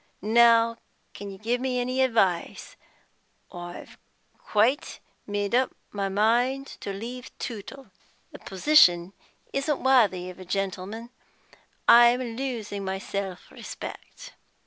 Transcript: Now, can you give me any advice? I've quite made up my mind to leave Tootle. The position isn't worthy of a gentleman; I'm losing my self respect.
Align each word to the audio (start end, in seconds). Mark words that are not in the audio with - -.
Now, 0.23 0.77
can 1.13 1.29
you 1.29 1.37
give 1.37 1.61
me 1.61 1.79
any 1.79 2.01
advice? 2.01 2.75
I've 3.53 3.99
quite 4.35 4.99
made 5.27 5.53
up 5.53 5.75
my 5.91 6.09
mind 6.09 6.65
to 6.79 6.91
leave 6.91 7.29
Tootle. 7.37 7.91
The 8.31 8.39
position 8.39 9.13
isn't 9.53 9.83
worthy 9.83 10.31
of 10.31 10.39
a 10.39 10.43
gentleman; 10.45 11.11
I'm 11.87 12.19
losing 12.35 12.83
my 12.83 12.97
self 12.97 13.51
respect. 13.51 14.33